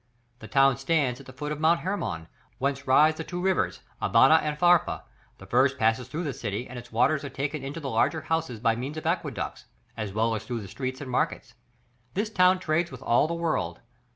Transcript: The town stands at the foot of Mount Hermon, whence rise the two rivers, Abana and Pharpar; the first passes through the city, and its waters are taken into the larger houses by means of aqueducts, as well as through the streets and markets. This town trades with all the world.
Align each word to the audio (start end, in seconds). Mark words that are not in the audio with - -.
The 0.39 0.47
town 0.47 0.77
stands 0.77 1.19
at 1.19 1.27
the 1.27 1.31
foot 1.31 1.51
of 1.51 1.59
Mount 1.59 1.81
Hermon, 1.81 2.27
whence 2.57 2.87
rise 2.87 3.13
the 3.13 3.23
two 3.23 3.39
rivers, 3.39 3.81
Abana 4.01 4.39
and 4.41 4.57
Pharpar; 4.57 5.03
the 5.37 5.45
first 5.45 5.77
passes 5.77 6.07
through 6.07 6.23
the 6.23 6.33
city, 6.33 6.67
and 6.67 6.79
its 6.79 6.91
waters 6.91 7.23
are 7.23 7.29
taken 7.29 7.63
into 7.63 7.79
the 7.79 7.87
larger 7.87 8.21
houses 8.21 8.59
by 8.59 8.75
means 8.75 8.97
of 8.97 9.05
aqueducts, 9.05 9.65
as 9.95 10.11
well 10.11 10.33
as 10.33 10.43
through 10.43 10.61
the 10.61 10.67
streets 10.67 11.01
and 11.01 11.11
markets. 11.11 11.53
This 12.15 12.31
town 12.31 12.57
trades 12.57 12.89
with 12.91 13.03
all 13.03 13.27
the 13.27 13.35
world. 13.35 13.79